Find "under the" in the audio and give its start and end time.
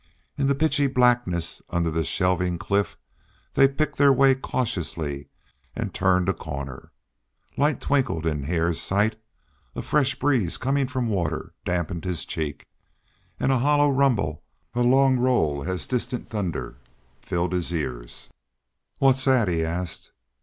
1.69-2.03